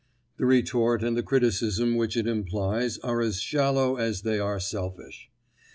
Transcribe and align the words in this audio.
The 0.39 0.47
retort 0.47 1.03
and 1.03 1.15
the 1.15 1.21
criticism 1.21 1.93
which 1.95 2.17
it 2.17 2.25
implies 2.25 2.97
are 3.03 3.21
as 3.21 3.39
shallow 3.39 3.97
as 3.97 4.23
they 4.23 4.39
are 4.39 4.59
selfish. 4.59 5.29